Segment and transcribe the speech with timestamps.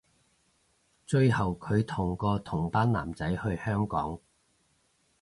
[1.05, 4.19] 最後距同個同班男仔去香港